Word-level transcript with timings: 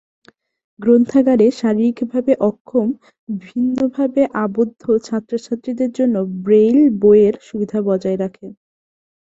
গ্রন্থাগারে 0.79 1.47
শারীরিকভাবে 1.59 2.33
অক্ষম/ভিন্নভাবে 2.49 4.21
আবদ্ধ 4.43 4.83
ছাত্র-ছাত্রীদের 5.07 5.91
জন্য 5.97 6.15
ব্রেইল 6.43 6.79
বইয়ের 7.01 7.35
সুবিধা 7.47 7.79
বজায় 7.87 8.19
রাখে। 8.23 8.47